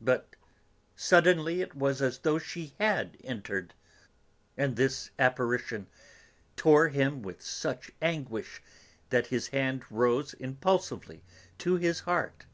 But 0.00 0.34
suddenly 0.96 1.60
it 1.60 1.76
was 1.76 2.02
as 2.02 2.18
though 2.18 2.40
she 2.40 2.74
had 2.80 3.16
entered, 3.22 3.72
and 4.56 4.74
this 4.74 5.12
apparition 5.16 5.86
tore 6.56 6.88
him 6.88 7.22
with 7.22 7.40
such 7.40 7.92
anguish 8.02 8.60
that 9.10 9.28
his 9.28 9.46
hand 9.54 9.84
rose 9.88 10.34
impulsively 10.34 11.22
to 11.58 11.76
his 11.76 12.00
heart. 12.00 12.46